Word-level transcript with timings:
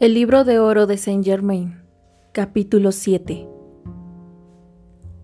El 0.00 0.14
libro 0.14 0.42
de 0.42 0.58
oro 0.58 0.88
de 0.88 0.96
Saint 0.96 1.24
Germain, 1.24 1.80
capítulo 2.32 2.90
7. 2.90 3.46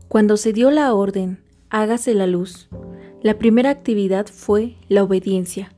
Cuando 0.06 0.36
se 0.36 0.52
dio 0.52 0.70
la 0.70 0.94
orden, 0.94 1.42
hágase 1.70 2.14
la 2.14 2.28
luz, 2.28 2.68
la 3.20 3.36
primera 3.36 3.70
actividad 3.70 4.28
fue 4.28 4.76
la 4.88 5.02
obediencia. 5.02 5.74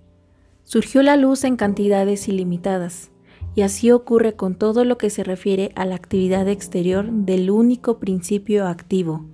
Surgió 0.63 1.03
la 1.03 1.17
luz 1.17 1.45
en 1.45 1.57
cantidades 1.57 2.29
ilimitadas, 2.29 3.11
y 3.55 3.63
así 3.63 3.91
ocurre 3.91 4.35
con 4.35 4.57
todo 4.57 4.85
lo 4.85 4.99
que 4.99 5.09
se 5.09 5.25
refiere 5.25 5.73
a 5.75 5.87
la 5.87 5.95
actividad 5.95 6.47
exterior 6.47 7.11
del 7.11 7.51
único 7.51 7.99
principio 7.99 8.67
activo, 8.67 9.25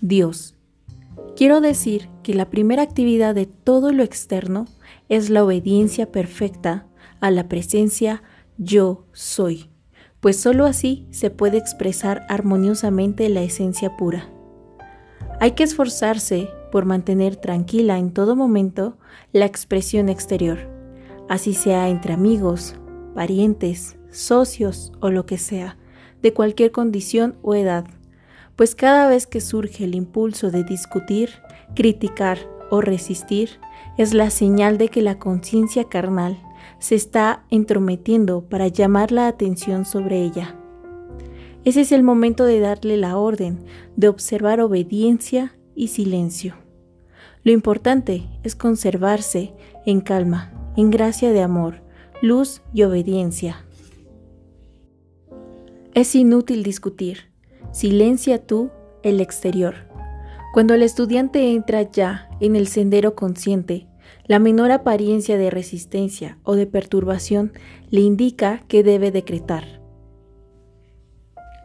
Dios. 0.00 0.56
Quiero 1.36 1.60
decir 1.60 2.08
que 2.24 2.34
la 2.34 2.50
primera 2.50 2.82
actividad 2.82 3.36
de 3.36 3.46
todo 3.46 3.92
lo 3.92 4.02
externo 4.02 4.64
es 5.08 5.30
la 5.30 5.44
obediencia 5.44 6.10
perfecta 6.10 6.88
a 7.20 7.30
la 7.30 7.48
presencia 7.48 8.24
yo 8.58 9.04
soy, 9.12 9.70
pues 10.18 10.40
sólo 10.40 10.66
así 10.66 11.06
se 11.10 11.30
puede 11.30 11.58
expresar 11.58 12.26
armoniosamente 12.28 13.28
la 13.28 13.42
esencia 13.42 13.96
pura. 13.96 14.28
Hay 15.40 15.52
que 15.52 15.62
esforzarse 15.62 16.50
por 16.72 16.84
mantener 16.84 17.36
tranquila 17.36 17.98
en 17.98 18.12
todo 18.12 18.34
momento 18.34 18.98
la 19.32 19.46
expresión 19.46 20.08
exterior, 20.08 20.58
así 21.28 21.54
sea 21.54 21.88
entre 21.88 22.12
amigos, 22.12 22.74
parientes, 23.14 23.96
socios 24.10 24.92
o 25.00 25.10
lo 25.10 25.24
que 25.24 25.38
sea, 25.38 25.78
de 26.20 26.34
cualquier 26.34 26.72
condición 26.72 27.36
o 27.42 27.54
edad, 27.54 27.86
pues 28.56 28.74
cada 28.74 29.08
vez 29.08 29.28
que 29.28 29.40
surge 29.40 29.84
el 29.84 29.94
impulso 29.94 30.50
de 30.50 30.64
discutir, 30.64 31.30
criticar 31.76 32.38
o 32.70 32.80
resistir, 32.80 33.60
es 33.96 34.14
la 34.14 34.30
señal 34.30 34.78
de 34.78 34.88
que 34.88 35.00
la 35.00 35.20
conciencia 35.20 35.84
carnal 35.84 36.42
se 36.78 36.94
está 36.94 37.44
entrometiendo 37.50 38.42
para 38.42 38.68
llamar 38.68 39.12
la 39.12 39.28
atención 39.28 39.84
sobre 39.84 40.22
ella. 40.22 40.56
Ese 41.64 41.82
es 41.82 41.92
el 41.92 42.02
momento 42.02 42.44
de 42.44 42.60
darle 42.60 42.96
la 42.96 43.18
orden, 43.18 43.58
de 43.96 44.08
observar 44.08 44.60
obediencia 44.60 45.56
y 45.74 45.88
silencio. 45.88 46.54
Lo 47.42 47.52
importante 47.52 48.28
es 48.42 48.54
conservarse 48.54 49.52
en 49.84 50.00
calma, 50.00 50.52
en 50.76 50.90
gracia 50.90 51.32
de 51.32 51.42
amor, 51.42 51.82
luz 52.22 52.62
y 52.72 52.84
obediencia. 52.84 53.64
Es 55.94 56.14
inútil 56.14 56.62
discutir. 56.62 57.32
Silencia 57.72 58.46
tú 58.46 58.70
el 59.02 59.20
exterior. 59.20 59.74
Cuando 60.54 60.74
el 60.74 60.82
estudiante 60.82 61.52
entra 61.52 61.82
ya 61.82 62.30
en 62.40 62.56
el 62.56 62.68
sendero 62.68 63.14
consciente, 63.14 63.87
la 64.28 64.38
menor 64.38 64.70
apariencia 64.70 65.38
de 65.38 65.50
resistencia 65.50 66.38
o 66.44 66.54
de 66.54 66.66
perturbación 66.66 67.52
le 67.90 68.02
indica 68.02 68.62
que 68.68 68.82
debe 68.82 69.10
decretar. 69.10 69.80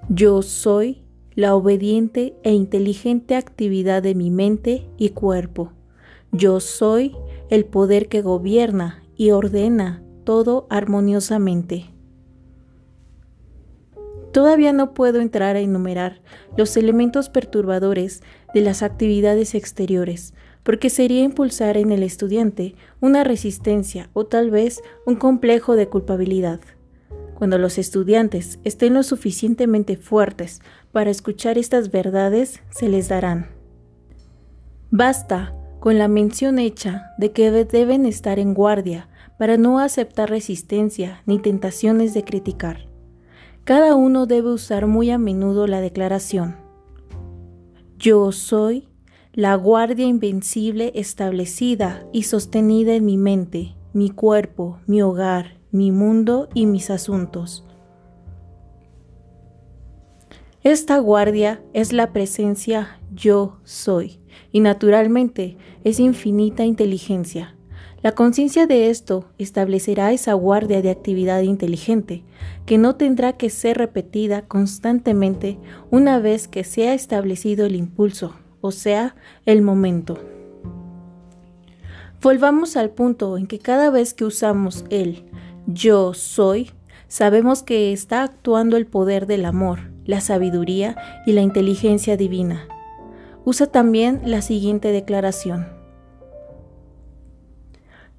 Yo 0.10 0.42
soy 0.42 1.04
la 1.36 1.56
obediente 1.56 2.36
e 2.44 2.54
inteligente 2.54 3.36
actividad 3.36 4.02
de 4.02 4.16
mi 4.16 4.32
mente 4.32 4.88
y 4.98 5.10
cuerpo. 5.10 5.74
Yo 6.32 6.60
soy 6.60 7.16
el 7.50 7.66
poder 7.66 8.08
que 8.08 8.22
gobierna 8.22 9.04
y 9.16 9.32
ordena 9.32 10.02
todo 10.24 10.66
armoniosamente. 10.70 11.86
Todavía 14.32 14.74
no 14.74 14.94
puedo 14.94 15.22
entrar 15.22 15.58
a 15.58 15.60
enumerar 15.60 16.22
los 16.58 16.76
elementos 16.78 17.30
perturbadores 17.30 18.24
de 18.54 18.62
las 18.62 18.82
actividades 18.82 19.54
exteriores, 19.54 20.34
porque 20.64 20.90
sería 20.90 21.24
impulsar 21.24 21.78
en 21.78 21.92
el 21.92 22.04
estudiante 22.04 22.76
una 23.02 23.24
resistencia 23.24 24.10
o 24.14 24.26
tal 24.26 24.50
vez 24.50 24.82
un 25.06 25.16
complejo 25.16 25.76
de 25.76 25.88
culpabilidad. 25.88 26.60
Cuando 27.36 27.58
los 27.58 27.78
estudiantes 27.78 28.60
estén 28.64 28.94
lo 28.94 29.04
suficientemente 29.04 29.98
fuertes 29.98 30.62
para 30.92 31.10
escuchar 31.10 31.58
estas 31.58 31.92
verdades, 31.92 32.62
se 32.70 32.88
les 32.88 33.10
darán. 33.10 33.50
Basta 34.92 35.54
con 35.80 35.98
la 35.98 36.08
mención 36.08 36.60
hecha 36.60 37.08
de 37.18 37.32
que 37.32 37.52
deben 37.52 38.06
estar 38.06 38.40
en 38.40 38.54
guardia 38.54 39.10
para 39.38 39.58
no 39.58 39.80
aceptar 39.80 40.30
resistencia 40.30 41.22
ni 41.26 41.40
tentaciones 41.40 42.14
de 42.14 42.24
criticar. 42.24 42.88
Cada 43.66 43.96
uno 43.96 44.26
debe 44.26 44.54
usar 44.54 44.88
muy 44.88 45.10
a 45.10 45.18
menudo 45.18 45.68
la 45.68 45.82
declaración. 45.82 46.56
Yo 47.98 48.32
soy 48.32 48.88
la 49.36 49.56
guardia 49.56 50.06
invencible 50.06 50.92
establecida 50.94 52.06
y 52.14 52.24
sostenida 52.24 52.94
en 52.94 53.04
mi 53.04 53.18
mente, 53.18 53.74
mi 53.92 54.12
cuerpo, 54.12 54.80
mi 54.86 55.02
hogar, 55.02 55.58
mi 55.72 55.92
mundo 55.92 56.50
y 56.54 56.68
mis 56.68 56.92
asuntos. 56.92 57.66
Esta 60.62 61.00
guardia 61.00 61.64
es 61.74 61.94
la 61.94 62.14
presencia 62.14 63.00
yo 63.12 63.58
soy 63.64 64.20
y 64.52 64.60
naturalmente 64.60 65.58
es 65.84 66.00
infinita 66.00 66.64
inteligencia. 66.64 67.56
La 68.04 68.12
conciencia 68.12 68.68
de 68.68 68.92
esto 68.92 69.26
establecerá 69.40 70.12
esa 70.12 70.34
guardia 70.34 70.84
de 70.84 70.92
actividad 70.92 71.42
inteligente, 71.42 72.24
que 72.68 72.78
no 72.78 72.98
tendrá 72.98 73.34
que 73.34 73.50
ser 73.50 73.80
repetida 73.80 74.44
constantemente 74.44 75.58
una 75.90 76.20
vez 76.20 76.48
que 76.48 76.64
se 76.64 76.88
ha 76.88 76.94
establecido 76.94 77.66
el 77.66 77.76
impulso 77.76 78.36
o 78.64 78.72
sea, 78.72 79.14
el 79.46 79.62
momento. 79.62 80.18
Volvamos 82.22 82.78
al 82.78 82.92
punto 82.92 83.38
en 83.38 83.46
que 83.46 83.60
cada 83.60 83.90
vez 83.90 84.14
que 84.14 84.24
usamos 84.24 84.86
el 84.90 85.26
yo 85.68 86.14
soy, 86.14 86.72
sabemos 87.10 87.62
que 87.62 87.92
está 87.92 88.24
actuando 88.24 88.78
el 88.78 88.86
poder 88.86 89.28
del 89.28 89.44
amor, 89.44 89.92
la 90.06 90.22
sabiduría 90.22 90.96
y 91.26 91.34
la 91.34 91.42
inteligencia 91.42 92.16
divina. 92.16 92.66
Usa 93.44 93.68
también 93.68 94.22
la 94.24 94.42
siguiente 94.42 94.94
declaración. 94.94 95.68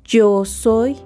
Yo 0.05 0.45
soy 0.45 0.99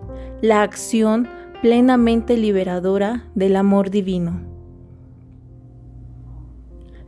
la 0.42 0.62
acción 0.62 1.28
plenamente 1.62 2.36
liberadora 2.36 3.30
del 3.36 3.54
amor 3.54 3.90
divino. 3.90 4.57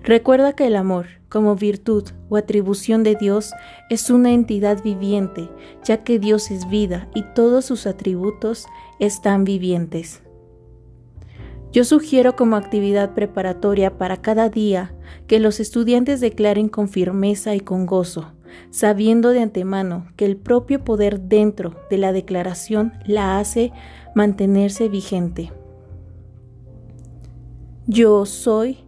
Recuerda 0.02 0.54
que 0.54 0.66
el 0.66 0.76
amor, 0.76 1.06
como 1.28 1.56
virtud 1.56 2.04
o 2.28 2.36
atribución 2.36 3.02
de 3.02 3.16
Dios, 3.16 3.52
es 3.90 4.10
una 4.10 4.32
entidad 4.32 4.82
viviente, 4.82 5.50
ya 5.84 6.02
que 6.04 6.18
Dios 6.18 6.50
es 6.50 6.68
vida 6.68 7.08
y 7.14 7.22
todos 7.34 7.66
sus 7.66 7.86
atributos 7.86 8.66
están 8.98 9.44
vivientes. 9.44 10.22
Yo 11.72 11.84
sugiero 11.84 12.34
como 12.34 12.56
actividad 12.56 13.14
preparatoria 13.14 13.96
para 13.96 14.16
cada 14.16 14.48
día 14.48 14.92
que 15.28 15.38
los 15.38 15.60
estudiantes 15.60 16.20
declaren 16.20 16.68
con 16.68 16.88
firmeza 16.88 17.54
y 17.54 17.60
con 17.60 17.86
gozo, 17.86 18.32
sabiendo 18.70 19.28
de 19.28 19.40
antemano 19.40 20.08
que 20.16 20.24
el 20.24 20.36
propio 20.36 20.82
poder 20.82 21.20
dentro 21.20 21.76
de 21.88 21.98
la 21.98 22.12
declaración 22.12 22.94
la 23.06 23.38
hace 23.38 23.70
mantenerse 24.16 24.88
vigente. 24.88 25.52
Yo 27.86 28.26
soy 28.26 28.78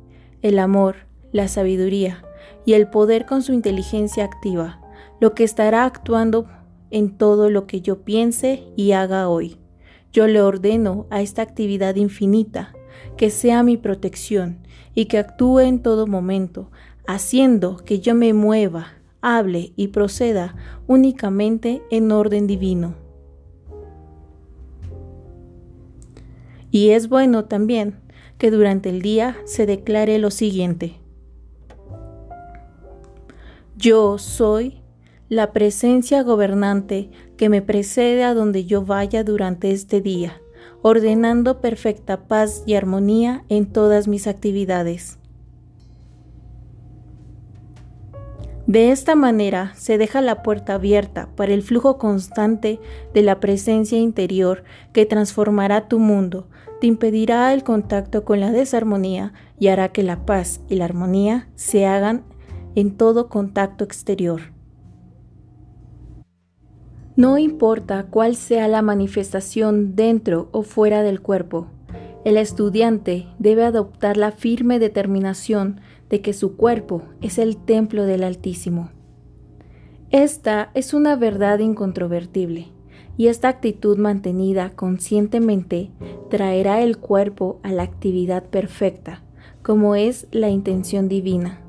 el 0.43 0.59
amor, 0.59 0.97
la 1.33 1.49
sabiduría 1.49 2.25
y 2.65 2.75
el 2.75 2.89
poder 2.89 3.27
con 3.27 3.43
su 3.43 3.53
inteligencia 3.53 4.25
activa, 4.25 4.81
lo 5.21 5.35
que 5.35 5.45
estará 5.45 5.85
actuando 5.85 6.47
en 6.91 7.17
todo 7.17 7.49
lo 7.49 7.67
que 7.67 7.81
yo 7.81 8.03
piense 8.03 8.65
y 8.77 8.93
haga 8.93 9.29
hoy. 9.29 9.57
Yo 10.13 10.27
le 10.27 10.43
ordeno 10.43 11.07
a 11.11 11.23
esta 11.23 11.43
actividad 11.43 11.97
infinita 11.97 12.75
que 13.17 13.31
sea 13.31 13.63
mi 13.63 13.77
protección 13.77 14.59
y 14.95 15.07
que 15.07 15.19
actúe 15.19 15.61
en 15.61 15.83
todo 15.83 16.07
momento, 16.07 16.71
haciendo 17.07 17.77
que 17.77 18.01
yo 18.01 18.15
me 18.15 18.35
mueva, 18.35 18.89
hable 19.23 19.73
y 19.77 19.89
proceda 19.89 20.55
únicamente 20.87 21.83
en 21.91 22.13
orden 22.13 22.47
divino. 22.47 22.95
Y 26.71 26.91
es 26.91 27.09
bueno 27.09 27.45
también 27.45 28.02
que 28.43 28.51
durante 28.51 28.89
el 28.89 29.03
día 29.03 29.37
se 29.45 29.67
declare 29.67 30.19
lo 30.19 30.33
siguiente. 30.33 30.97
Yo 33.77 34.19
soy 34.19 34.83
la 35.29 35.53
presencia 35.53 36.25
gobernante 36.25 37.13
que 37.37 37.49
me 37.49 37.63
precede 37.63 38.25
a 38.25 38.35
donde 38.35 38.65
yo 38.65 38.85
vaya 38.85 39.23
durante 39.23 39.71
este 39.71 40.01
día, 40.01 40.43
ordenando 40.83 41.61
perfecta 41.61 42.27
paz 42.27 42.65
y 42.67 42.75
armonía 42.75 43.45
en 43.49 43.67
todas 43.67 44.09
mis 44.09 44.27
actividades. 44.27 45.21
De 48.73 48.91
esta 48.91 49.15
manera 49.15 49.75
se 49.75 49.99
deja 49.99 50.23
la 50.23 50.43
puerta 50.43 50.73
abierta 50.73 51.29
para 51.37 51.53
el 51.53 51.61
flujo 51.61 51.99
constante 51.99 52.81
de 53.13 53.21
la 53.21 53.39
presencia 53.39 53.99
interior 53.99 54.65
que 54.95 55.05
transformará 55.05 55.89
tu 55.89 55.99
mundo, 55.99 56.49
te 56.81 56.87
impedirá 56.87 57.53
el 57.53 57.65
contacto 57.65 58.25
con 58.25 58.41
la 58.41 58.51
desarmonía 58.51 59.35
y 59.59 59.69
hará 59.69 59.93
que 59.93 60.03
la 60.03 60.25
paz 60.25 60.63
y 60.71 60.77
la 60.77 60.87
armonía 60.87 61.51
se 61.55 61.85
hagan 61.85 62.25
en 62.75 62.97
todo 62.97 63.29
contacto 63.29 63.85
exterior. 63.85 64.41
No 67.15 67.37
importa 67.37 68.07
cuál 68.09 68.37
sea 68.37 68.69
la 68.69 68.81
manifestación 68.81 69.97
dentro 69.97 70.49
o 70.51 70.63
fuera 70.63 71.03
del 71.03 71.21
cuerpo, 71.21 71.69
El 72.25 72.37
estudiante 72.37 73.27
debe 73.41 73.65
adoptar 73.65 74.17
la 74.17 74.31
firme 74.31 74.79
determinación 74.79 75.81
de 76.13 76.21
que 76.21 76.35
su 76.35 76.57
cuerpo 76.57 77.01
es 77.23 77.39
el 77.39 77.57
templo 77.57 78.05
del 78.05 78.23
Altísimo. 78.23 78.91
Esta 80.11 80.71
es 80.75 80.93
una 80.93 81.17
verdad 81.17 81.59
incontrovertible, 81.61 82.69
y 83.17 83.29
esta 83.29 83.49
actitud 83.49 83.97
mantenida 83.97 84.73
conscientemente 84.77 85.91
traerá 86.29 86.83
el 86.83 86.99
cuerpo 86.99 87.61
a 87.63 87.73
la 87.73 87.85
actividad 87.85 88.45
perfecta, 88.45 89.23
como 89.63 89.95
es 89.95 90.27
la 90.33 90.51
intención 90.51 91.09
divina. 91.09 91.63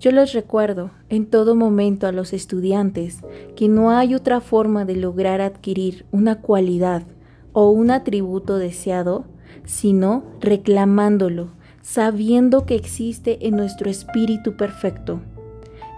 Yo 0.00 0.10
les 0.10 0.32
recuerdo 0.32 0.90
en 1.08 1.26
todo 1.26 1.54
momento 1.54 2.08
a 2.08 2.12
los 2.12 2.32
estudiantes 2.32 3.20
que 3.54 3.68
no 3.68 3.92
hay 3.92 4.16
otra 4.16 4.40
forma 4.40 4.84
de 4.84 4.96
lograr 4.96 5.40
adquirir 5.40 6.06
una 6.10 6.40
cualidad 6.40 7.04
o 7.52 7.70
un 7.70 7.92
atributo 7.92 8.58
deseado 8.58 9.26
sino 9.64 10.24
reclamándolo, 10.40 11.52
sabiendo 11.86 12.66
que 12.66 12.74
existe 12.74 13.46
en 13.46 13.54
nuestro 13.54 13.88
espíritu 13.88 14.56
perfecto. 14.56 15.20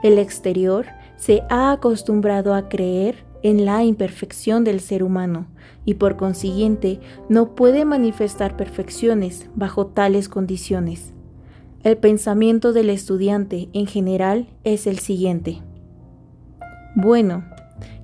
El 0.02 0.18
exterior 0.18 0.84
se 1.16 1.44
ha 1.48 1.72
acostumbrado 1.72 2.52
a 2.52 2.68
creer 2.68 3.24
en 3.42 3.64
la 3.64 3.82
imperfección 3.82 4.64
del 4.64 4.80
ser 4.80 5.02
humano 5.02 5.46
y 5.86 5.94
por 5.94 6.18
consiguiente 6.18 7.00
no 7.30 7.54
puede 7.54 7.86
manifestar 7.86 8.54
perfecciones 8.54 9.48
bajo 9.54 9.86
tales 9.86 10.28
condiciones. 10.28 11.14
El 11.82 11.96
pensamiento 11.96 12.74
del 12.74 12.90
estudiante 12.90 13.70
en 13.72 13.86
general 13.86 14.46
es 14.64 14.86
el 14.86 14.98
siguiente. 14.98 15.62
Bueno, 16.96 17.44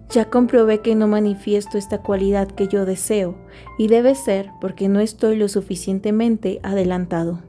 ya 0.09 0.31
comprobé 0.31 0.81
que 0.81 0.95
no 0.95 1.07
manifiesto 1.07 1.77
esta 1.77 1.99
cualidad 1.99 2.49
que 2.49 2.67
yo 2.67 2.87
deseo, 2.87 3.37
y 3.77 3.89
debe 3.89 4.15
ser 4.15 4.49
porque 4.59 4.89
no 4.89 5.01
estoy 5.01 5.37
lo 5.37 5.49
suficientemente 5.49 6.61
adelantado. 6.63 7.43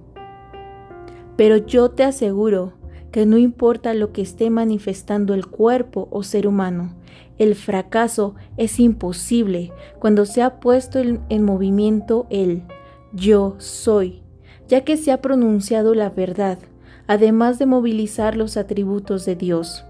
Pero 1.35 1.57
yo 1.57 1.89
te 1.91 2.03
aseguro 2.03 2.73
que 3.11 3.25
no 3.25 3.37
importa 3.37 3.93
lo 3.93 4.11
que 4.11 4.21
esté 4.21 4.49
manifestando 4.49 5.33
el 5.33 5.47
cuerpo 5.47 6.07
o 6.11 6.23
ser 6.23 6.47
humano, 6.47 6.95
el 7.37 7.55
fracaso 7.55 8.35
es 8.57 8.79
imposible 8.79 9.71
cuando 9.99 10.25
se 10.25 10.41
ha 10.41 10.59
puesto 10.59 10.99
en, 10.99 11.43
movimiento 11.43 12.27
el 12.29 12.63
yo 13.13 13.55
soy, 13.57 14.21
ya 14.67 14.81
que 14.81 14.97
se 14.97 15.11
ha 15.11 15.21
pronunciado 15.21 15.95
la 15.95 16.09
verdad, 16.09 16.59
además 17.07 17.59
de 17.59 17.65
movilizar 17.65 18.35
los 18.35 18.57
atributos 18.57 19.25
de 19.25 19.35
Dios. 19.35 19.85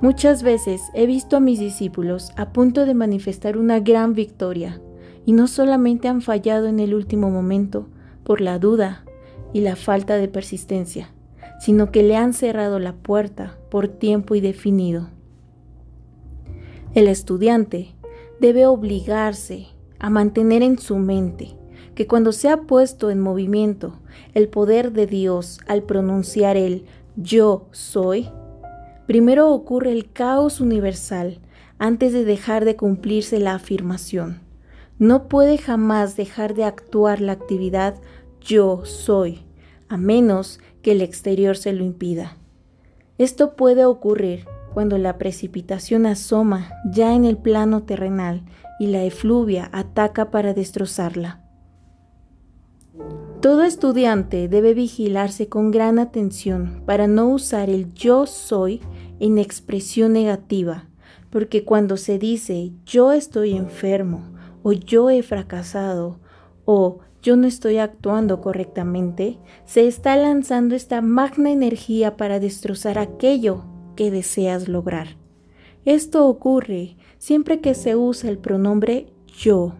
Muchas 0.00 0.42
veces 0.42 0.82
he 0.94 1.06
visto 1.06 1.36
a 1.36 1.40
mis 1.40 1.58
discípulos 1.58 2.30
a 2.36 2.52
punto 2.52 2.84
de 2.84 2.94
manifestar 2.94 3.56
una 3.56 3.80
gran 3.80 4.14
victoria, 4.14 4.80
y 5.24 5.32
no 5.32 5.48
solamente 5.48 6.06
han 6.06 6.20
fallado 6.20 6.68
en 6.68 6.78
el 6.78 6.94
último 6.94 7.30
momento 7.30 7.88
por 8.22 8.40
la 8.40 8.58
duda 8.58 9.05
y 9.56 9.60
la 9.62 9.74
falta 9.74 10.18
de 10.18 10.28
persistencia, 10.28 11.08
sino 11.60 11.90
que 11.90 12.02
le 12.02 12.14
han 12.14 12.34
cerrado 12.34 12.78
la 12.78 12.92
puerta 12.92 13.56
por 13.70 13.88
tiempo 13.88 14.34
indefinido. 14.34 15.08
El 16.94 17.08
estudiante 17.08 17.94
debe 18.38 18.66
obligarse 18.66 19.68
a 19.98 20.10
mantener 20.10 20.62
en 20.62 20.78
su 20.78 20.98
mente 20.98 21.56
que 21.94 22.06
cuando 22.06 22.32
se 22.32 22.50
ha 22.50 22.58
puesto 22.62 23.10
en 23.10 23.18
movimiento 23.18 23.98
el 24.34 24.48
poder 24.48 24.92
de 24.92 25.06
Dios 25.06 25.60
al 25.66 25.84
pronunciar 25.84 26.58
el 26.58 26.84
yo 27.16 27.68
soy, 27.72 28.28
Primero 29.06 29.52
ocurre 29.52 29.92
el 29.92 30.12
caos 30.12 30.60
universal 30.60 31.38
antes 31.78 32.12
de 32.12 32.24
dejar 32.24 32.66
de 32.66 32.76
cumplirse 32.76 33.38
la 33.38 33.54
afirmación. 33.54 34.40
No 34.98 35.28
puede 35.28 35.56
jamás 35.56 36.16
dejar 36.16 36.54
de 36.54 36.64
actuar 36.64 37.22
la 37.22 37.32
actividad 37.32 37.94
yo 38.40 38.84
soy, 38.84 39.45
a 39.88 39.96
menos 39.96 40.60
que 40.82 40.92
el 40.92 41.00
exterior 41.00 41.56
se 41.56 41.72
lo 41.72 41.84
impida. 41.84 42.36
Esto 43.18 43.56
puede 43.56 43.84
ocurrir 43.84 44.44
cuando 44.74 44.98
la 44.98 45.16
precipitación 45.16 46.04
asoma 46.04 46.70
ya 46.90 47.14
en 47.14 47.24
el 47.24 47.38
plano 47.38 47.84
terrenal 47.84 48.42
y 48.78 48.88
la 48.88 49.04
efluvia 49.04 49.70
ataca 49.72 50.30
para 50.30 50.52
destrozarla. 50.52 51.42
Todo 53.40 53.62
estudiante 53.62 54.48
debe 54.48 54.74
vigilarse 54.74 55.48
con 55.48 55.70
gran 55.70 55.98
atención 55.98 56.82
para 56.84 57.06
no 57.06 57.28
usar 57.28 57.70
el 57.70 57.94
yo 57.94 58.26
soy 58.26 58.80
en 59.20 59.38
expresión 59.38 60.12
negativa, 60.12 60.88
porque 61.30 61.64
cuando 61.64 61.96
se 61.96 62.18
dice 62.18 62.72
yo 62.84 63.12
estoy 63.12 63.56
enfermo 63.56 64.24
o 64.62 64.72
yo 64.72 65.10
he 65.10 65.22
fracasado 65.22 66.18
o 66.64 66.98
yo 67.26 67.34
no 67.34 67.48
estoy 67.48 67.78
actuando 67.78 68.40
correctamente, 68.40 69.38
se 69.64 69.88
está 69.88 70.16
lanzando 70.16 70.76
esta 70.76 71.00
magna 71.00 71.50
energía 71.50 72.16
para 72.16 72.38
destrozar 72.38 73.00
aquello 73.00 73.64
que 73.96 74.12
deseas 74.12 74.68
lograr. 74.68 75.16
Esto 75.84 76.28
ocurre 76.28 76.96
siempre 77.18 77.60
que 77.60 77.74
se 77.74 77.96
usa 77.96 78.30
el 78.30 78.38
pronombre 78.38 79.08
yo 79.36 79.72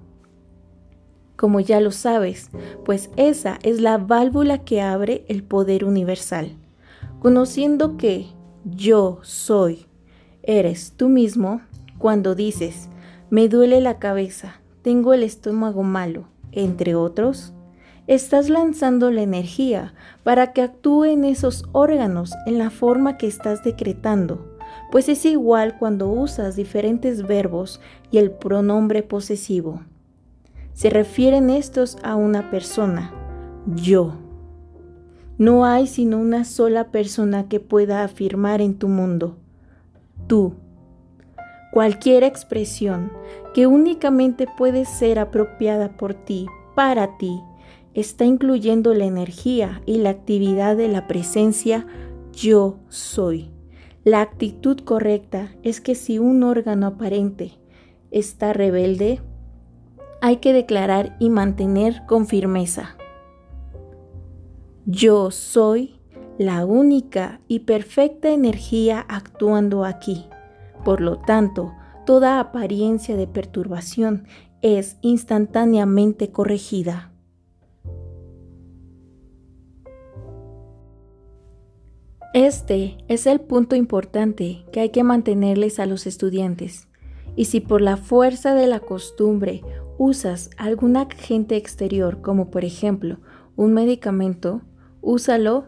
como 1.36 1.60
ya 1.60 1.80
lo 1.80 1.92
sabes, 1.92 2.50
pues 2.84 3.10
esa 3.16 3.58
es 3.62 3.80
la 3.80 3.98
válvula 3.98 4.64
que 4.64 4.80
abre 4.80 5.24
el 5.28 5.42
poder 5.44 5.84
universal. 5.84 6.56
Conociendo 7.20 7.96
que 7.96 8.26
yo 8.64 9.20
soy, 9.22 9.86
eres 10.42 10.94
tú 10.96 11.08
mismo, 11.08 11.60
cuando 11.98 12.34
dices, 12.34 12.88
me 13.28 13.48
duele 13.48 13.80
la 13.82 13.98
cabeza, 13.98 14.60
tengo 14.80 15.12
el 15.12 15.22
estómago 15.22 15.82
malo, 15.82 16.26
entre 16.56 16.94
otros, 16.94 17.52
estás 18.06 18.48
lanzando 18.48 19.10
la 19.10 19.22
energía 19.22 19.94
para 20.22 20.52
que 20.52 20.62
actúe 20.62 21.04
en 21.04 21.24
esos 21.24 21.64
órganos 21.72 22.32
en 22.46 22.58
la 22.58 22.70
forma 22.70 23.16
que 23.16 23.26
estás 23.26 23.62
decretando, 23.62 24.56
pues 24.90 25.08
es 25.08 25.24
igual 25.24 25.78
cuando 25.78 26.08
usas 26.08 26.56
diferentes 26.56 27.26
verbos 27.26 27.80
y 28.10 28.18
el 28.18 28.30
pronombre 28.30 29.02
posesivo. 29.02 29.82
Se 30.72 30.90
refieren 30.90 31.50
estos 31.50 31.96
a 32.02 32.16
una 32.16 32.50
persona, 32.50 33.12
yo. 33.74 34.14
No 35.38 35.64
hay 35.64 35.86
sino 35.86 36.18
una 36.18 36.44
sola 36.44 36.90
persona 36.90 37.48
que 37.48 37.60
pueda 37.60 38.04
afirmar 38.04 38.60
en 38.60 38.78
tu 38.78 38.88
mundo, 38.88 39.36
tú. 40.26 40.54
Cualquier 41.76 42.24
expresión 42.24 43.12
que 43.52 43.66
únicamente 43.66 44.46
puede 44.46 44.86
ser 44.86 45.18
apropiada 45.18 45.94
por 45.98 46.14
ti, 46.14 46.46
para 46.74 47.18
ti, 47.18 47.42
está 47.92 48.24
incluyendo 48.24 48.94
la 48.94 49.04
energía 49.04 49.82
y 49.84 49.98
la 49.98 50.08
actividad 50.08 50.78
de 50.78 50.88
la 50.88 51.06
presencia 51.06 51.86
yo 52.32 52.78
soy. 52.88 53.50
La 54.04 54.22
actitud 54.22 54.80
correcta 54.80 55.54
es 55.62 55.82
que 55.82 55.94
si 55.94 56.18
un 56.18 56.44
órgano 56.44 56.86
aparente 56.86 57.52
está 58.10 58.54
rebelde, 58.54 59.20
hay 60.22 60.38
que 60.38 60.54
declarar 60.54 61.14
y 61.20 61.28
mantener 61.28 62.06
con 62.06 62.26
firmeza. 62.26 62.96
Yo 64.86 65.30
soy 65.30 66.00
la 66.38 66.64
única 66.64 67.42
y 67.48 67.58
perfecta 67.58 68.30
energía 68.30 69.04
actuando 69.10 69.84
aquí. 69.84 70.24
Por 70.86 71.00
lo 71.00 71.18
tanto, 71.18 71.74
toda 72.04 72.38
apariencia 72.38 73.16
de 73.16 73.26
perturbación 73.26 74.28
es 74.62 74.98
instantáneamente 75.00 76.30
corregida. 76.30 77.10
Este 82.32 82.98
es 83.08 83.26
el 83.26 83.40
punto 83.40 83.74
importante 83.74 84.64
que 84.70 84.78
hay 84.78 84.90
que 84.90 85.02
mantenerles 85.02 85.80
a 85.80 85.86
los 85.86 86.06
estudiantes. 86.06 86.86
Y 87.34 87.46
si 87.46 87.58
por 87.58 87.80
la 87.80 87.96
fuerza 87.96 88.54
de 88.54 88.68
la 88.68 88.78
costumbre 88.78 89.62
usas 89.98 90.50
algún 90.56 90.96
agente 90.96 91.56
exterior, 91.56 92.22
como 92.22 92.48
por 92.52 92.64
ejemplo 92.64 93.18
un 93.56 93.74
medicamento, 93.74 94.62
úsalo 95.00 95.64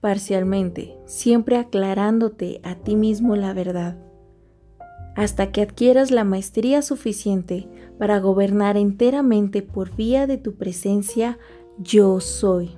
parcialmente, 0.00 0.98
siempre 1.06 1.56
aclarándote 1.56 2.60
a 2.64 2.74
ti 2.74 2.96
mismo 2.96 3.34
la 3.34 3.54
verdad, 3.54 4.07
hasta 5.18 5.50
que 5.50 5.62
adquieras 5.62 6.12
la 6.12 6.22
maestría 6.22 6.80
suficiente 6.80 7.66
para 7.98 8.20
gobernar 8.20 8.76
enteramente 8.76 9.62
por 9.62 9.94
vía 9.96 10.28
de 10.28 10.38
tu 10.38 10.54
presencia 10.54 11.40
yo 11.76 12.20
soy. 12.20 12.70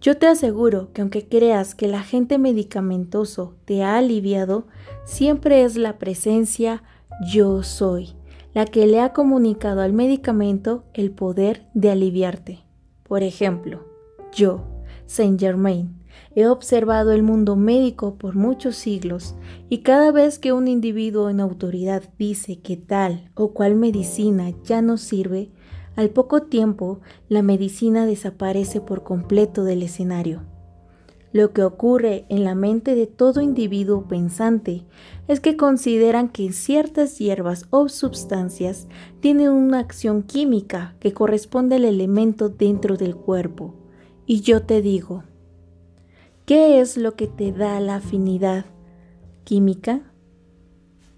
Yo 0.00 0.16
te 0.18 0.26
aseguro 0.26 0.92
que 0.92 1.00
aunque 1.00 1.28
creas 1.28 1.76
que 1.76 1.86
el 1.86 1.94
agente 1.94 2.38
medicamentoso 2.38 3.54
te 3.64 3.84
ha 3.84 3.96
aliviado, 3.96 4.66
siempre 5.04 5.62
es 5.62 5.76
la 5.76 5.98
presencia 5.98 6.82
yo 7.32 7.62
soy 7.62 8.14
la 8.54 8.64
que 8.64 8.88
le 8.88 9.00
ha 9.00 9.12
comunicado 9.12 9.82
al 9.82 9.92
medicamento 9.92 10.84
el 10.92 11.12
poder 11.12 11.68
de 11.74 11.90
aliviarte. 11.90 12.64
Por 13.04 13.22
ejemplo, 13.22 13.86
yo, 14.32 14.64
Saint 15.06 15.38
Germain, 15.38 15.97
he 16.38 16.46
observado 16.46 17.10
el 17.10 17.24
mundo 17.24 17.56
médico 17.56 18.14
por 18.14 18.36
muchos 18.36 18.76
siglos 18.76 19.34
y 19.68 19.78
cada 19.78 20.12
vez 20.12 20.38
que 20.38 20.52
un 20.52 20.68
individuo 20.68 21.30
en 21.30 21.40
autoridad 21.40 22.04
dice 22.16 22.60
que 22.60 22.76
tal 22.76 23.28
o 23.34 23.52
cual 23.52 23.74
medicina 23.74 24.52
ya 24.62 24.80
no 24.80 24.98
sirve, 24.98 25.50
Al 25.96 26.10
poco 26.10 26.42
tiempo, 26.42 27.00
la 27.28 27.42
medicina 27.42 28.06
desaparece 28.06 28.80
por 28.80 29.02
completo 29.02 29.64
del 29.64 29.82
escenario. 29.82 30.44
Lo 31.32 31.52
que 31.52 31.64
ocurre 31.64 32.24
en 32.28 32.44
la 32.44 32.54
mente 32.54 32.94
de 32.94 33.08
todo 33.08 33.40
individuo 33.40 34.06
pensante 34.06 34.84
es 35.26 35.40
que 35.40 35.56
consideran 35.56 36.28
que 36.28 36.52
ciertas 36.52 37.18
hierbas 37.18 37.66
o 37.70 37.88
sustancias 37.88 38.86
tienen 39.18 39.50
una 39.50 39.80
acción 39.80 40.22
química 40.22 40.94
que 41.00 41.12
corresponde 41.12 41.74
al 41.74 41.84
elemento 41.84 42.48
dentro 42.48 42.96
del 42.96 43.16
cuerpo. 43.16 43.74
Y 44.24 44.42
yo 44.42 44.62
te 44.62 44.80
digo, 44.82 45.24
¿qué 46.48 46.80
es 46.80 46.96
lo 46.96 47.14
que 47.14 47.26
te 47.26 47.52
da 47.52 47.78
la 47.78 47.96
afinidad 47.96 48.64
química? 49.44 50.00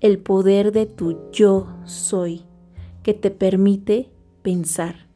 El 0.01 0.19
poder 0.19 0.73
de 0.73 0.87
tu 0.87 1.31
yo 1.31 1.69
soy, 1.85 2.43
que 3.05 3.15
te 3.15 3.31
permite 3.31 4.11
pensar. 4.43 5.07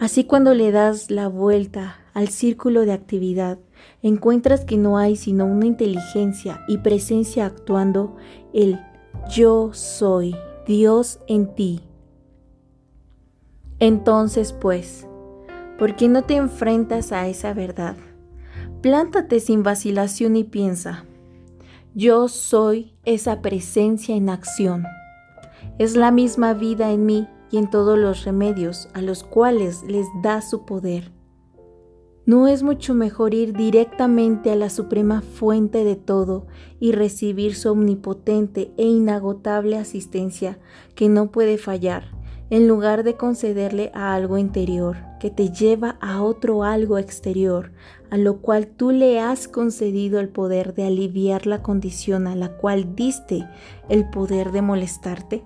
Así 0.00 0.24
cuando 0.24 0.54
le 0.54 0.72
das 0.72 1.10
la 1.10 1.28
vuelta 1.28 1.98
al 2.14 2.28
círculo 2.28 2.86
de 2.86 2.92
actividad, 2.92 3.58
encuentras 4.00 4.64
que 4.64 4.78
no 4.78 4.96
hay 4.96 5.16
sino 5.16 5.44
una 5.44 5.66
inteligencia 5.66 6.64
y 6.66 6.78
presencia 6.78 7.44
actuando 7.44 8.16
el 8.54 8.80
yo 9.28 9.74
soy 9.74 10.34
Dios 10.66 11.20
en 11.26 11.54
ti. 11.54 11.82
Entonces, 13.80 14.54
pues, 14.54 15.06
¿por 15.78 15.94
qué 15.94 16.08
no 16.08 16.22
te 16.22 16.36
enfrentas 16.36 17.12
a 17.12 17.28
esa 17.28 17.52
verdad? 17.52 17.98
Plántate 18.86 19.40
sin 19.40 19.64
vacilación 19.64 20.36
y 20.36 20.44
piensa, 20.44 21.06
yo 21.96 22.28
soy 22.28 22.94
esa 23.04 23.42
presencia 23.42 24.14
en 24.14 24.28
acción. 24.28 24.84
Es 25.80 25.96
la 25.96 26.12
misma 26.12 26.54
vida 26.54 26.92
en 26.92 27.04
mí 27.04 27.26
y 27.50 27.56
en 27.56 27.68
todos 27.68 27.98
los 27.98 28.24
remedios 28.24 28.88
a 28.94 29.02
los 29.02 29.24
cuales 29.24 29.82
les 29.88 30.06
da 30.22 30.40
su 30.40 30.64
poder. 30.64 31.10
¿No 32.26 32.46
es 32.46 32.62
mucho 32.62 32.94
mejor 32.94 33.34
ir 33.34 33.54
directamente 33.54 34.52
a 34.52 34.54
la 34.54 34.70
suprema 34.70 35.20
fuente 35.20 35.82
de 35.82 35.96
todo 35.96 36.46
y 36.78 36.92
recibir 36.92 37.56
su 37.56 37.72
omnipotente 37.72 38.72
e 38.76 38.84
inagotable 38.84 39.78
asistencia 39.78 40.60
que 40.94 41.08
no 41.08 41.32
puede 41.32 41.58
fallar, 41.58 42.15
en 42.50 42.68
lugar 42.68 43.02
de 43.02 43.16
concederle 43.16 43.90
a 43.94 44.14
algo 44.14 44.38
interior 44.38 44.96
que 45.18 45.30
te 45.30 45.50
lleva 45.50 45.96
a 46.00 46.22
otro 46.22 46.62
algo 46.62 46.98
exterior, 46.98 47.72
a 48.10 48.16
lo 48.16 48.40
cual 48.40 48.68
tú 48.68 48.92
le 48.92 49.20
has 49.20 49.48
concedido 49.48 50.20
el 50.20 50.28
poder 50.28 50.74
de 50.74 50.86
aliviar 50.86 51.46
la 51.46 51.62
condición 51.62 52.26
a 52.26 52.36
la 52.36 52.56
cual 52.56 52.94
diste 52.94 53.48
el 53.88 54.08
poder 54.10 54.52
de 54.52 54.62
molestarte? 54.62 55.42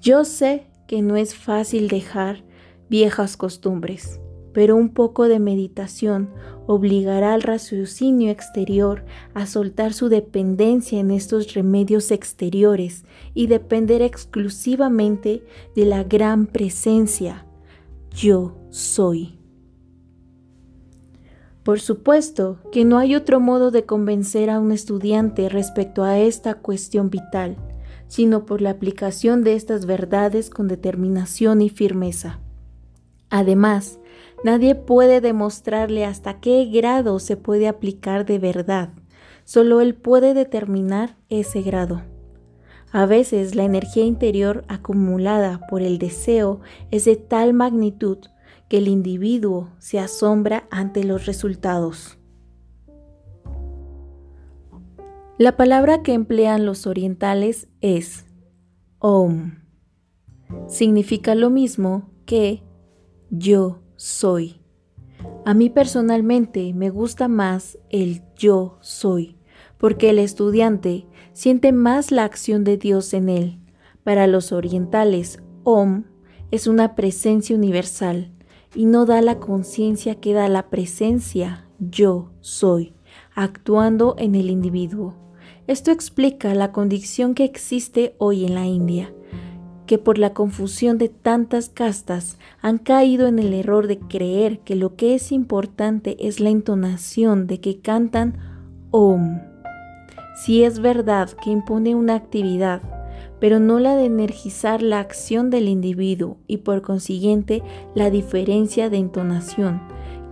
Yo 0.00 0.24
sé 0.24 0.66
que 0.86 1.02
no 1.02 1.16
es 1.16 1.34
fácil 1.34 1.88
dejar 1.88 2.44
viejas 2.88 3.36
costumbres 3.36 4.20
pero 4.56 4.74
un 4.74 4.88
poco 4.88 5.28
de 5.28 5.38
meditación 5.38 6.30
obligará 6.66 7.34
al 7.34 7.42
raciocinio 7.42 8.30
exterior 8.30 9.04
a 9.34 9.44
soltar 9.44 9.92
su 9.92 10.08
dependencia 10.08 10.98
en 10.98 11.10
estos 11.10 11.52
remedios 11.52 12.10
exteriores 12.10 13.04
y 13.34 13.48
depender 13.48 14.00
exclusivamente 14.00 15.42
de 15.74 15.84
la 15.84 16.04
gran 16.04 16.46
presencia 16.46 17.44
yo 18.10 18.56
soy. 18.70 19.38
Por 21.62 21.78
supuesto 21.78 22.58
que 22.72 22.86
no 22.86 22.96
hay 22.96 23.14
otro 23.14 23.40
modo 23.40 23.70
de 23.70 23.84
convencer 23.84 24.48
a 24.48 24.58
un 24.58 24.72
estudiante 24.72 25.50
respecto 25.50 26.02
a 26.02 26.18
esta 26.18 26.54
cuestión 26.54 27.10
vital, 27.10 27.58
sino 28.08 28.46
por 28.46 28.62
la 28.62 28.70
aplicación 28.70 29.44
de 29.44 29.52
estas 29.52 29.84
verdades 29.84 30.48
con 30.48 30.66
determinación 30.66 31.60
y 31.60 31.68
firmeza. 31.68 32.40
Además, 33.28 33.98
Nadie 34.46 34.76
puede 34.76 35.20
demostrarle 35.20 36.04
hasta 36.04 36.38
qué 36.38 36.66
grado 36.66 37.18
se 37.18 37.36
puede 37.36 37.66
aplicar 37.66 38.24
de 38.24 38.38
verdad. 38.38 38.90
Solo 39.42 39.80
él 39.80 39.96
puede 39.96 40.34
determinar 40.34 41.16
ese 41.28 41.62
grado. 41.62 42.04
A 42.92 43.06
veces 43.06 43.56
la 43.56 43.64
energía 43.64 44.04
interior 44.04 44.64
acumulada 44.68 45.66
por 45.68 45.82
el 45.82 45.98
deseo 45.98 46.60
es 46.92 47.06
de 47.06 47.16
tal 47.16 47.54
magnitud 47.54 48.18
que 48.68 48.78
el 48.78 48.86
individuo 48.86 49.72
se 49.78 49.98
asombra 49.98 50.68
ante 50.70 51.02
los 51.02 51.26
resultados. 51.26 52.16
La 55.38 55.56
palabra 55.56 56.04
que 56.04 56.12
emplean 56.12 56.64
los 56.66 56.86
orientales 56.86 57.66
es 57.80 58.26
Om. 59.00 59.58
Significa 60.68 61.34
lo 61.34 61.50
mismo 61.50 62.12
que 62.26 62.62
yo 63.30 63.82
soy. 64.06 64.60
A 65.44 65.52
mí 65.52 65.68
personalmente 65.68 66.72
me 66.74 66.90
gusta 66.90 67.26
más 67.26 67.76
el 67.90 68.22
yo 68.36 68.78
soy, 68.80 69.36
porque 69.78 70.10
el 70.10 70.20
estudiante 70.20 71.06
siente 71.32 71.72
más 71.72 72.12
la 72.12 72.22
acción 72.22 72.62
de 72.62 72.76
Dios 72.76 73.12
en 73.14 73.28
él. 73.28 73.58
Para 74.04 74.28
los 74.28 74.52
orientales, 74.52 75.42
Om 75.64 76.04
es 76.52 76.68
una 76.68 76.94
presencia 76.94 77.56
universal 77.56 78.32
y 78.76 78.84
no 78.84 79.06
da 79.06 79.20
la 79.22 79.40
conciencia 79.40 80.14
que 80.14 80.34
da 80.34 80.48
la 80.48 80.70
presencia 80.70 81.68
yo 81.80 82.30
soy, 82.40 82.94
actuando 83.34 84.14
en 84.18 84.36
el 84.36 84.50
individuo. 84.50 85.16
Esto 85.66 85.90
explica 85.90 86.54
la 86.54 86.70
condición 86.70 87.34
que 87.34 87.42
existe 87.42 88.14
hoy 88.18 88.44
en 88.44 88.54
la 88.54 88.66
India, 88.66 89.12
que 89.86 89.98
por 89.98 90.18
la 90.18 90.34
confusión 90.34 90.98
de 90.98 91.08
tantas 91.08 91.68
castas 91.68 92.38
han 92.60 92.78
caído 92.78 93.26
en 93.26 93.38
el 93.38 93.54
error 93.54 93.86
de 93.86 93.98
creer 93.98 94.60
que 94.60 94.76
lo 94.76 94.96
que 94.96 95.14
es 95.14 95.32
importante 95.32 96.16
es 96.26 96.40
la 96.40 96.50
entonación 96.50 97.46
de 97.46 97.60
que 97.60 97.80
cantan 97.80 98.36
Om. 98.90 99.40
Si 100.44 100.64
es 100.64 100.80
verdad 100.80 101.30
que 101.42 101.50
impone 101.50 101.94
una 101.94 102.14
actividad, 102.14 102.82
pero 103.40 103.58
no 103.58 103.78
la 103.78 103.96
de 103.96 104.06
energizar 104.06 104.82
la 104.82 105.00
acción 105.00 105.50
del 105.50 105.68
individuo 105.68 106.38
y 106.46 106.58
por 106.58 106.82
consiguiente 106.82 107.62
la 107.94 108.10
diferencia 108.10 108.90
de 108.90 108.98
entonación, 108.98 109.80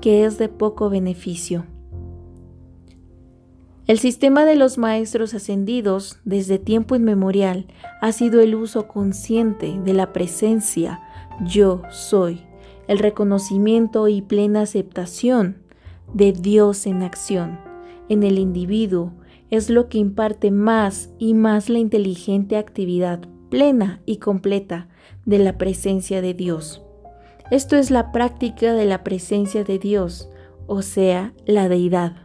que 0.00 0.24
es 0.24 0.38
de 0.38 0.48
poco 0.48 0.90
beneficio. 0.90 1.66
El 3.86 3.98
sistema 3.98 4.44
de 4.44 4.56
los 4.56 4.78
maestros 4.78 5.34
ascendidos 5.34 6.18
desde 6.24 6.58
tiempo 6.58 6.96
inmemorial 6.96 7.66
ha 8.00 8.12
sido 8.12 8.40
el 8.40 8.54
uso 8.54 8.88
consciente 8.88 9.78
de 9.84 9.92
la 9.92 10.12
presencia 10.12 11.00
yo 11.44 11.82
soy, 11.90 12.40
el 12.88 12.98
reconocimiento 12.98 14.08
y 14.08 14.22
plena 14.22 14.62
aceptación 14.62 15.58
de 16.12 16.32
Dios 16.32 16.86
en 16.86 17.02
acción 17.02 17.58
en 18.08 18.22
el 18.22 18.38
individuo 18.38 19.12
es 19.50 19.70
lo 19.70 19.88
que 19.88 19.98
imparte 19.98 20.50
más 20.50 21.10
y 21.18 21.34
más 21.34 21.68
la 21.68 21.78
inteligente 21.78 22.56
actividad 22.56 23.20
plena 23.50 24.00
y 24.04 24.16
completa 24.16 24.88
de 25.24 25.38
la 25.38 25.58
presencia 25.58 26.20
de 26.20 26.34
Dios. 26.34 26.82
Esto 27.50 27.76
es 27.76 27.90
la 27.90 28.10
práctica 28.10 28.72
de 28.72 28.84
la 28.84 29.04
presencia 29.04 29.64
de 29.64 29.78
Dios, 29.78 30.28
o 30.66 30.82
sea, 30.82 31.34
la 31.46 31.68
deidad. 31.68 32.23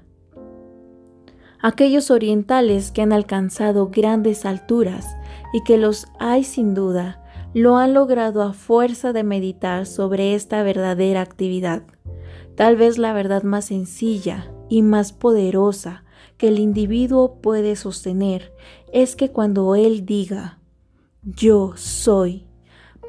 Aquellos 1.61 2.09
orientales 2.09 2.91
que 2.91 3.01
han 3.01 3.11
alcanzado 3.11 3.89
grandes 3.89 4.45
alturas 4.45 5.05
y 5.53 5.63
que 5.63 5.77
los 5.77 6.07
hay 6.17 6.43
sin 6.43 6.73
duda, 6.73 7.21
lo 7.53 7.77
han 7.77 7.93
logrado 7.93 8.43
a 8.43 8.53
fuerza 8.53 9.11
de 9.11 9.23
meditar 9.23 9.85
sobre 9.85 10.35
esta 10.35 10.63
verdadera 10.63 11.21
actividad, 11.21 11.83
tal 12.55 12.77
vez 12.77 12.97
la 12.97 13.11
verdad 13.11 13.43
más 13.43 13.65
sencilla 13.65 14.51
y 14.69 14.83
más 14.83 15.11
poderosa 15.11 16.03
que 16.37 16.47
el 16.47 16.59
individuo 16.59 17.41
puede 17.41 17.75
sostener 17.75 18.53
es 18.93 19.15
que 19.15 19.31
cuando 19.31 19.75
él 19.75 20.05
diga, 20.05 20.59
yo 21.23 21.73
soy, 21.75 22.45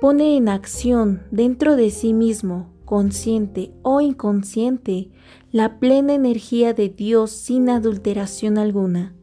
pone 0.00 0.36
en 0.36 0.48
acción 0.48 1.22
dentro 1.30 1.76
de 1.76 1.90
sí 1.90 2.12
mismo, 2.12 2.72
consciente 2.84 3.72
o 3.82 4.00
inconsciente, 4.00 5.10
la 5.52 5.80
plena 5.80 6.14
energía 6.14 6.74
de 6.74 6.88
Dios 6.88 7.32
sin 7.32 7.70
adulteración 7.70 8.56
alguna. 8.56 9.16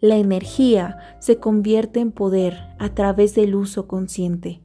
La 0.00 0.16
energía 0.16 0.98
se 1.20 1.38
convierte 1.38 2.00
en 2.00 2.12
poder 2.12 2.58
a 2.78 2.90
través 2.94 3.34
del 3.34 3.54
uso 3.54 3.88
consciente. 3.88 4.60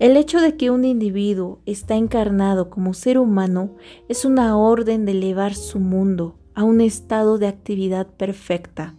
El 0.00 0.16
hecho 0.16 0.40
de 0.40 0.56
que 0.56 0.70
un 0.70 0.84
individuo 0.84 1.60
está 1.66 1.94
encarnado 1.94 2.68
como 2.68 2.94
ser 2.94 3.16
humano 3.16 3.76
es 4.08 4.24
una 4.24 4.56
orden 4.56 5.04
de 5.04 5.12
elevar 5.12 5.54
su 5.54 5.78
mundo 5.78 6.36
a 6.54 6.64
un 6.64 6.80
estado 6.80 7.38
de 7.38 7.46
actividad 7.46 8.08
perfecta. 8.08 8.96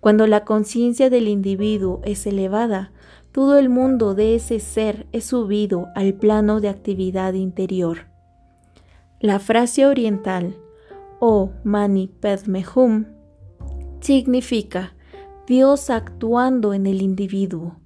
Cuando 0.00 0.26
la 0.26 0.46
conciencia 0.46 1.10
del 1.10 1.28
individuo 1.28 2.00
es 2.04 2.26
elevada, 2.26 2.92
todo 3.30 3.58
el 3.58 3.68
mundo 3.68 4.14
de 4.14 4.34
ese 4.36 4.58
ser 4.58 5.06
es 5.12 5.26
subido 5.26 5.88
al 5.94 6.14
plano 6.14 6.60
de 6.60 6.70
actividad 6.70 7.34
interior. 7.34 8.06
La 9.20 9.38
frase 9.38 9.86
oriental 9.86 10.56
o 11.24 11.52
Mani 11.62 12.08
Padme 12.08 12.64
Hum 12.74 13.04
significa 14.00 14.96
Dios 15.46 15.88
actuando 15.88 16.74
en 16.74 16.84
el 16.84 17.00
individuo. 17.00 17.76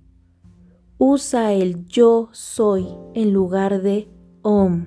usa 0.97 1.53
el 1.53 1.85
yo 1.85 2.31
soy 2.33 2.87
en 3.13 3.35
lugar 3.35 3.83
de 3.83 4.09
om 4.41 4.87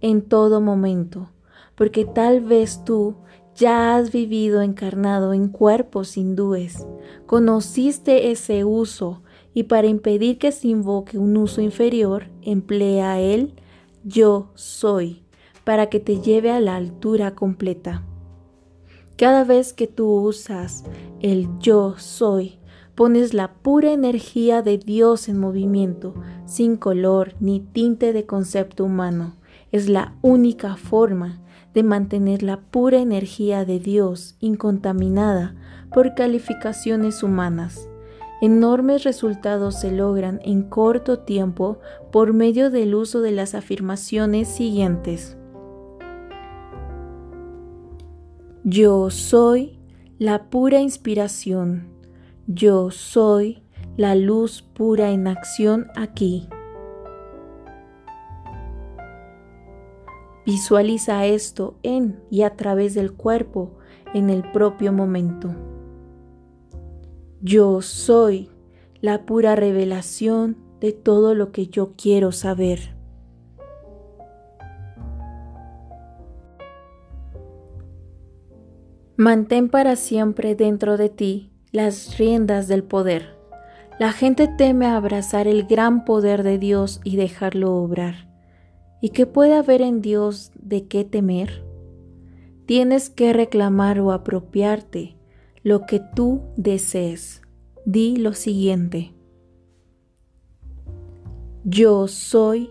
en 0.00 0.22
todo 0.22 0.60
momento, 0.60 1.32
porque 1.74 2.04
tal 2.04 2.42
vez 2.42 2.84
tú 2.84 3.16
ya 3.56 3.96
has 3.96 4.12
vivido 4.12 4.62
encarnado 4.62 5.34
en 5.34 5.48
cuerpos 5.48 6.16
hindúes, 6.16 6.86
conociste 7.26 8.30
ese 8.30 8.62
uso 8.62 9.24
y 9.52 9.64
para 9.64 9.88
impedir 9.88 10.38
que 10.38 10.52
se 10.52 10.68
invoque 10.68 11.18
un 11.18 11.36
uso 11.36 11.60
inferior, 11.60 12.30
emplea 12.42 13.20
el 13.20 13.56
yo 14.04 14.52
soy 14.54 15.24
para 15.70 15.86
que 15.86 16.00
te 16.00 16.20
lleve 16.20 16.50
a 16.50 16.58
la 16.58 16.74
altura 16.74 17.36
completa. 17.36 18.02
Cada 19.16 19.44
vez 19.44 19.72
que 19.72 19.86
tú 19.86 20.10
usas 20.14 20.82
el 21.20 21.46
yo 21.60 21.94
soy, 21.96 22.58
pones 22.96 23.34
la 23.34 23.52
pura 23.52 23.92
energía 23.92 24.62
de 24.62 24.78
Dios 24.78 25.28
en 25.28 25.38
movimiento, 25.38 26.12
sin 26.44 26.76
color 26.76 27.34
ni 27.38 27.60
tinte 27.60 28.12
de 28.12 28.26
concepto 28.26 28.84
humano. 28.84 29.36
Es 29.70 29.88
la 29.88 30.16
única 30.22 30.74
forma 30.74 31.40
de 31.72 31.84
mantener 31.84 32.42
la 32.42 32.56
pura 32.56 32.98
energía 32.98 33.64
de 33.64 33.78
Dios 33.78 34.34
incontaminada 34.40 35.54
por 35.94 36.16
calificaciones 36.16 37.22
humanas. 37.22 37.88
Enormes 38.42 39.04
resultados 39.04 39.78
se 39.78 39.92
logran 39.92 40.40
en 40.42 40.64
corto 40.64 41.20
tiempo 41.20 41.78
por 42.10 42.32
medio 42.32 42.70
del 42.70 42.96
uso 42.96 43.20
de 43.20 43.30
las 43.30 43.54
afirmaciones 43.54 44.48
siguientes. 44.48 45.36
Yo 48.72 49.10
soy 49.10 49.80
la 50.20 50.48
pura 50.48 50.80
inspiración. 50.80 51.88
Yo 52.46 52.92
soy 52.92 53.64
la 53.96 54.14
luz 54.14 54.62
pura 54.62 55.10
en 55.10 55.26
acción 55.26 55.88
aquí. 55.96 56.48
Visualiza 60.46 61.26
esto 61.26 61.78
en 61.82 62.22
y 62.30 62.42
a 62.42 62.54
través 62.54 62.94
del 62.94 63.12
cuerpo 63.12 63.76
en 64.14 64.30
el 64.30 64.48
propio 64.52 64.92
momento. 64.92 65.52
Yo 67.40 67.82
soy 67.82 68.50
la 69.00 69.26
pura 69.26 69.56
revelación 69.56 70.56
de 70.78 70.92
todo 70.92 71.34
lo 71.34 71.50
que 71.50 71.66
yo 71.66 71.94
quiero 71.96 72.30
saber. 72.30 72.99
Mantén 79.20 79.68
para 79.68 79.96
siempre 79.96 80.54
dentro 80.54 80.96
de 80.96 81.10
ti 81.10 81.50
las 81.72 82.16
riendas 82.16 82.68
del 82.68 82.82
poder. 82.82 83.36
La 83.98 84.12
gente 84.12 84.48
teme 84.48 84.86
abrazar 84.86 85.46
el 85.46 85.66
gran 85.66 86.06
poder 86.06 86.42
de 86.42 86.56
Dios 86.56 87.02
y 87.04 87.16
dejarlo 87.16 87.74
obrar. 87.74 88.30
¿Y 89.02 89.10
qué 89.10 89.26
puede 89.26 89.56
haber 89.56 89.82
en 89.82 90.00
Dios 90.00 90.52
de 90.54 90.86
qué 90.86 91.04
temer? 91.04 91.62
Tienes 92.64 93.10
que 93.10 93.34
reclamar 93.34 94.00
o 94.00 94.12
apropiarte 94.12 95.18
lo 95.62 95.84
que 95.84 96.00
tú 96.16 96.40
desees. 96.56 97.42
Di 97.84 98.16
lo 98.16 98.32
siguiente. 98.32 99.12
Yo 101.64 102.08
soy 102.08 102.70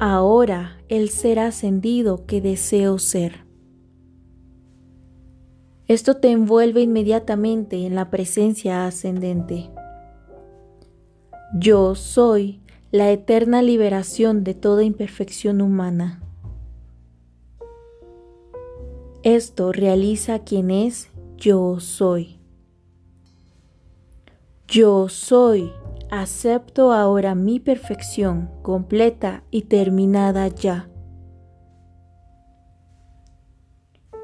ahora 0.00 0.76
el 0.88 1.08
ser 1.10 1.38
ascendido 1.38 2.26
que 2.26 2.40
deseo 2.40 2.98
ser. 2.98 3.43
Esto 5.86 6.16
te 6.16 6.30
envuelve 6.30 6.80
inmediatamente 6.80 7.84
en 7.84 7.94
la 7.94 8.10
presencia 8.10 8.86
ascendente. 8.86 9.70
Yo 11.54 11.94
soy 11.94 12.60
la 12.90 13.10
eterna 13.10 13.60
liberación 13.60 14.44
de 14.44 14.54
toda 14.54 14.82
imperfección 14.82 15.60
humana. 15.60 16.22
Esto 19.22 19.72
realiza 19.72 20.38
quien 20.38 20.70
es 20.70 21.10
yo 21.36 21.80
soy. 21.80 22.38
Yo 24.66 25.08
soy, 25.08 25.70
acepto 26.10 26.92
ahora 26.92 27.34
mi 27.34 27.60
perfección 27.60 28.50
completa 28.62 29.44
y 29.50 29.62
terminada 29.62 30.48
ya. 30.48 30.88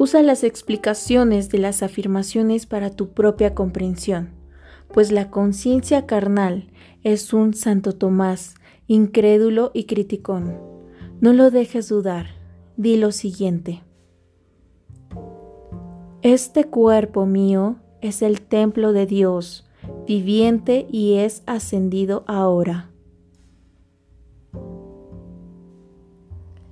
Usa 0.02 0.22
las 0.22 0.44
explicaciones 0.44 1.50
de 1.50 1.58
las 1.58 1.82
afirmaciones 1.82 2.64
para 2.64 2.88
tu 2.88 3.10
propia 3.10 3.54
comprensión, 3.54 4.30
pues 4.94 5.12
la 5.12 5.30
conciencia 5.30 6.06
carnal 6.06 6.70
es 7.02 7.34
un 7.34 7.52
Santo 7.52 7.94
Tomás, 7.94 8.54
incrédulo 8.86 9.72
y 9.74 9.84
criticón. 9.84 10.56
No 11.20 11.34
lo 11.34 11.50
dejes 11.50 11.90
dudar, 11.90 12.28
di 12.78 12.96
lo 12.96 13.12
siguiente. 13.12 13.82
Este 16.22 16.64
cuerpo 16.64 17.26
mío 17.26 17.76
es 18.00 18.22
el 18.22 18.40
templo 18.40 18.94
de 18.94 19.04
Dios, 19.04 19.68
viviente 20.06 20.86
y 20.90 21.16
es 21.16 21.42
ascendido 21.44 22.24
ahora. 22.26 22.89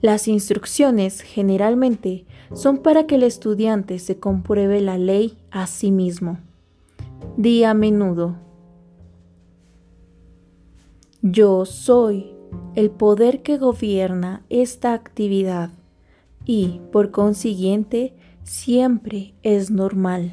Las 0.00 0.28
instrucciones 0.28 1.22
generalmente 1.22 2.24
son 2.52 2.78
para 2.78 3.06
que 3.06 3.16
el 3.16 3.24
estudiante 3.24 3.98
se 3.98 4.18
compruebe 4.18 4.80
la 4.80 4.96
ley 4.96 5.36
a 5.50 5.66
sí 5.66 5.90
mismo. 5.90 6.38
Di 7.36 7.64
a 7.64 7.74
menudo, 7.74 8.36
yo 11.20 11.64
soy 11.64 12.32
el 12.76 12.90
poder 12.90 13.42
que 13.42 13.58
gobierna 13.58 14.44
esta 14.50 14.94
actividad 14.94 15.70
y, 16.44 16.80
por 16.92 17.10
consiguiente, 17.10 18.14
siempre 18.44 19.34
es 19.42 19.72
normal. 19.72 20.30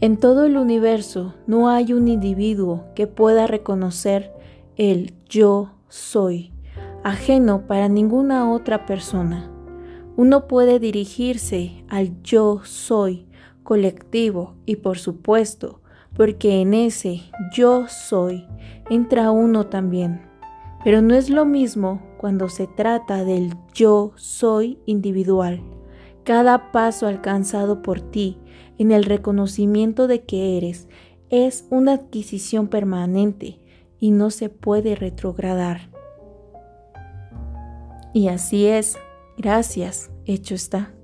En 0.00 0.18
todo 0.18 0.44
el 0.44 0.58
universo 0.58 1.34
no 1.46 1.70
hay 1.70 1.94
un 1.94 2.06
individuo 2.06 2.84
que 2.94 3.06
pueda 3.06 3.46
reconocer 3.46 4.34
el 4.76 5.14
yo 5.26 5.75
soy, 5.96 6.52
ajeno 7.02 7.66
para 7.66 7.88
ninguna 7.88 8.52
otra 8.52 8.86
persona. 8.86 9.50
Uno 10.16 10.46
puede 10.46 10.78
dirigirse 10.78 11.84
al 11.88 12.22
yo 12.22 12.60
soy 12.64 13.26
colectivo 13.62 14.54
y 14.66 14.76
por 14.76 14.98
supuesto, 14.98 15.80
porque 16.14 16.60
en 16.60 16.74
ese 16.74 17.22
yo 17.52 17.86
soy 17.88 18.46
entra 18.90 19.30
uno 19.30 19.66
también. 19.66 20.22
Pero 20.84 21.02
no 21.02 21.14
es 21.14 21.30
lo 21.30 21.44
mismo 21.44 22.02
cuando 22.18 22.48
se 22.48 22.66
trata 22.66 23.24
del 23.24 23.54
yo 23.74 24.12
soy 24.16 24.78
individual. 24.86 25.60
Cada 26.24 26.70
paso 26.72 27.06
alcanzado 27.06 27.82
por 27.82 28.00
ti 28.00 28.38
en 28.78 28.92
el 28.92 29.04
reconocimiento 29.04 30.06
de 30.06 30.24
que 30.24 30.56
eres 30.58 30.88
es 31.30 31.66
una 31.70 31.94
adquisición 31.94 32.68
permanente 32.68 33.60
y 34.06 34.12
no 34.12 34.30
se 34.30 34.50
puede 34.50 34.94
retrogradar. 34.94 35.90
Y 38.14 38.28
así 38.28 38.64
es, 38.64 38.96
gracias, 39.36 40.12
hecho 40.26 40.54
está. 40.54 40.95